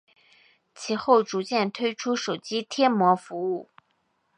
[0.73, 3.69] 其后逐渐推出手机贴膜服务。